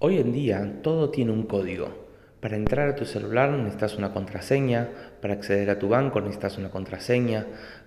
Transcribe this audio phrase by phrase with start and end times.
[0.00, 2.06] Hoy en día todo tiene un código.
[2.38, 4.88] Para entrar a tu celular necesitas una contraseña,
[5.20, 7.46] para acceder a tu banco necesitas una contraseña,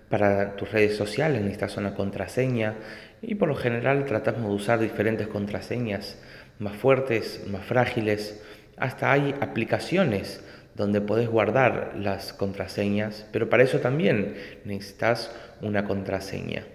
[0.10, 2.76] para tus redes sociales necesitas una contraseña
[3.22, 6.22] y por lo general tratamos de usar diferentes contraseñas
[6.60, 8.44] más fuertes, más frágiles.
[8.76, 10.44] Hasta hay aplicaciones
[10.76, 14.36] donde podés guardar las contraseñas, pero para eso también
[14.66, 16.66] necesitas una contraseña.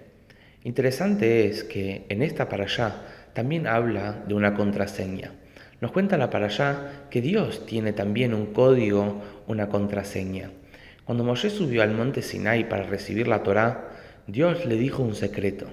[0.64, 3.03] Interesante es que en esta para allá
[3.37, 5.30] también habla de una contraseña.
[5.82, 10.53] Nos cuenta la para allá que Dios tiene también un código, una contraseña.
[11.04, 13.91] Cuando Moshe subió al monte Sinai para recibir la Torá,
[14.27, 15.67] Dios le dijo un secreto.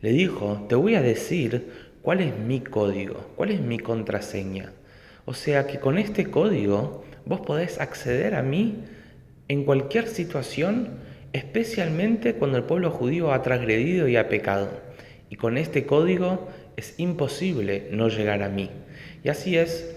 [0.00, 4.70] Le dijo, te voy a decir cuál es mi código, cuál es mi contraseña.
[5.24, 8.84] O sea que con este código vos podés acceder a mí
[9.48, 10.90] en cualquier situación,
[11.32, 14.89] especialmente cuando el pueblo judío ha transgredido y ha pecado.
[15.30, 18.68] Y con este código es imposible no llegar a mí.
[19.24, 19.94] Y así es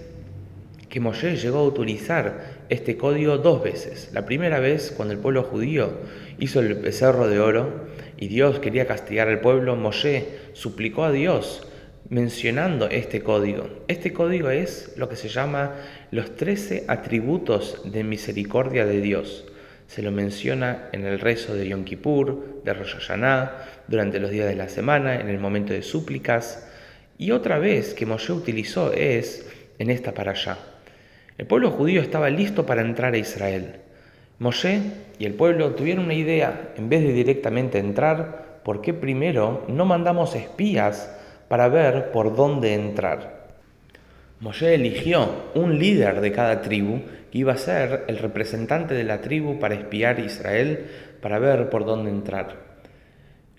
[0.89, 4.11] que Moshe llegó a utilizar este código dos veces.
[4.13, 5.91] La primera vez cuando el pueblo judío
[6.37, 11.67] hizo el becerro de oro y Dios quería castigar al pueblo, Moshe suplicó a Dios
[12.09, 13.67] mencionando este código.
[13.87, 15.73] Este código es lo que se llama
[16.11, 19.45] los trece atributos de misericordia de Dios.
[19.87, 23.51] Se lo menciona en el rezo de Yom Kippur, de Rosh Hashanah,
[23.87, 26.67] durante los días de la semana, en el momento de súplicas.
[27.17, 30.57] Y otra vez que Moshe utilizó es en esta para allá.
[31.37, 33.77] El pueblo judío estaba listo para entrar a Israel.
[34.39, 34.81] Moshe
[35.19, 39.85] y el pueblo tuvieron una idea, en vez de directamente entrar, ¿por qué primero no
[39.85, 41.15] mandamos espías
[41.47, 43.42] para ver por dónde entrar?
[44.43, 46.99] Moshe eligió un líder de cada tribu
[47.31, 50.85] que iba a ser el representante de la tribu para espiar a Israel,
[51.21, 52.57] para ver por dónde entrar.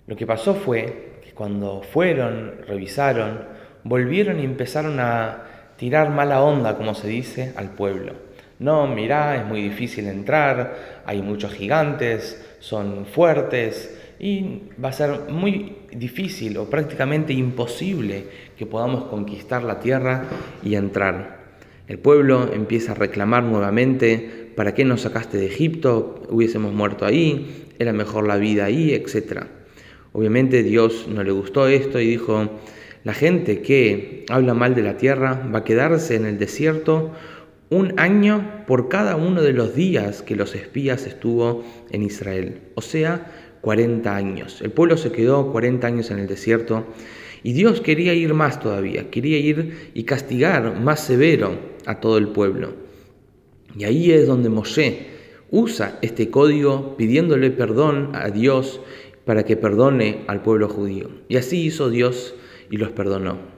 [0.05, 3.45] Lo que pasó fue cuando fueron, revisaron,
[3.83, 8.13] volvieron y empezaron a tirar mala onda, como se dice, al pueblo.
[8.59, 15.29] No, mirá, es muy difícil entrar, hay muchos gigantes, son fuertes y va a ser
[15.29, 18.25] muy difícil o prácticamente imposible
[18.57, 20.25] que podamos conquistar la tierra
[20.63, 21.45] y entrar.
[21.87, 26.23] El pueblo empieza a reclamar nuevamente, ¿para qué nos sacaste de Egipto?
[26.29, 29.47] Hubiésemos muerto ahí, era mejor la vida ahí, etcétera.
[30.11, 32.49] Obviamente Dios no le gustó esto y dijo,
[33.03, 37.11] la gente que habla mal de la tierra va a quedarse en el desierto
[37.69, 42.81] un año por cada uno de los días que los espías estuvo en Israel, o
[42.81, 43.31] sea,
[43.65, 44.61] 40 años.
[44.61, 46.85] El pueblo se quedó 40 años en el desierto
[47.41, 52.27] y Dios quería ir más todavía, quería ir y castigar más severo a todo el
[52.27, 52.75] pueblo.
[53.75, 55.07] Y ahí es donde Moshe
[55.49, 58.81] usa este código pidiéndole perdón a Dios
[59.25, 61.09] para que perdone al pueblo judío.
[61.27, 62.35] Y así hizo Dios
[62.69, 63.54] y los perdonó.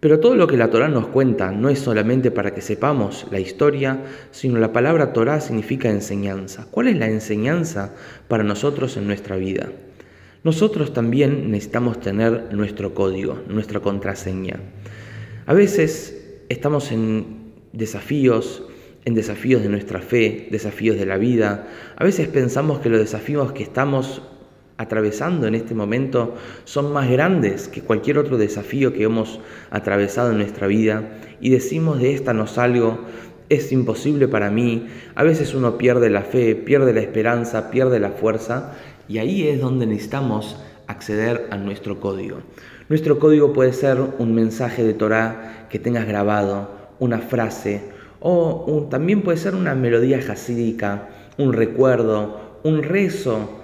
[0.00, 3.40] Pero todo lo que la Torá nos cuenta no es solamente para que sepamos la
[3.40, 6.68] historia, sino la palabra Torá significa enseñanza.
[6.70, 7.94] ¿Cuál es la enseñanza
[8.28, 9.70] para nosotros en nuestra vida?
[10.44, 14.60] Nosotros también necesitamos tener nuestro código, nuestra contraseña.
[15.46, 18.62] A veces estamos en desafíos,
[19.04, 21.66] en desafíos de nuestra fe, desafíos de la vida.
[21.96, 24.22] A veces pensamos que los desafíos que estamos
[24.78, 29.40] atravesando en este momento son más grandes que cualquier otro desafío que hemos
[29.70, 33.00] atravesado en nuestra vida y decimos de esta no salgo,
[33.48, 38.10] es imposible para mí, a veces uno pierde la fe, pierde la esperanza, pierde la
[38.10, 38.74] fuerza
[39.08, 42.38] y ahí es donde necesitamos acceder a nuestro código.
[42.88, 47.82] Nuestro código puede ser un mensaje de Torah que tengas grabado, una frase
[48.20, 53.57] o también puede ser una melodía jasídica, un recuerdo, un rezo,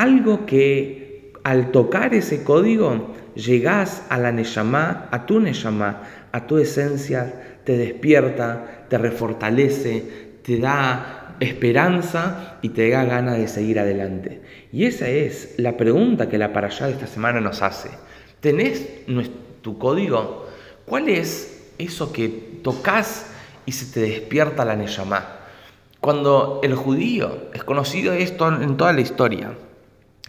[0.00, 6.02] algo que al tocar ese código llegás a la Neshama, a tu Neshama,
[6.32, 13.46] a tu esencia, te despierta, te refortalece, te da esperanza y te da ganas de
[13.46, 14.40] seguir adelante.
[14.72, 17.90] Y esa es la pregunta que la para allá de esta semana nos hace.
[18.40, 18.88] ¿Tenés
[19.60, 20.48] tu código?
[20.86, 22.28] ¿Cuál es eso que
[22.62, 23.26] tocas
[23.66, 25.40] y se te despierta la Neshama?
[26.00, 29.52] Cuando el judío, es conocido esto en toda la historia,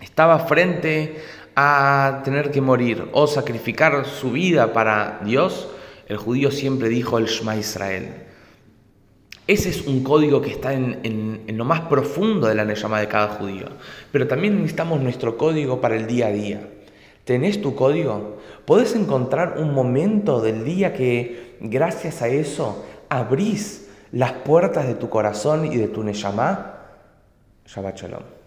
[0.02, 1.22] estaba frente
[1.56, 5.70] a tener que morir o sacrificar su vida para Dios,
[6.08, 8.14] el judío siempre dijo el Shema Israel.
[9.48, 13.30] Ese es un código que está en, lo más profundo de la Neyama de cada
[13.30, 13.68] judío.
[14.12, 16.70] Pero también necesitamos nuestro código para el día a día.
[17.26, 18.38] ¿Tenés tu código?
[18.66, 25.10] ¿Podés encontrar un momento del día que, gracias a eso, abrís las puertas de tu
[25.10, 26.78] corazón y de tu Neyamá?
[27.66, 28.41] Shabbat Shalom.